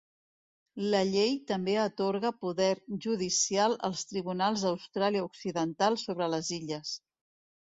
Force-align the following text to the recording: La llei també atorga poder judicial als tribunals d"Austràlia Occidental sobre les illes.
La 0.93 1.01
llei 1.09 1.35
també 1.51 1.75
atorga 1.81 2.31
poder 2.45 2.69
judicial 3.07 3.77
als 3.91 4.03
tribunals 4.13 4.65
d"Austràlia 4.67 5.27
Occidental 5.29 6.01
sobre 6.07 6.33
les 6.37 6.51
illes. 6.61 6.99